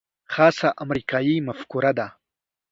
خاصه 0.33 0.67
امریکايي 0.83 1.35
مفکوره 1.47 1.91
ده. 1.97 2.07